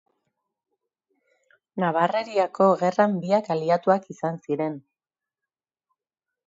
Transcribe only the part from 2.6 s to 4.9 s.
Gerran biak aliatuak izan ziren.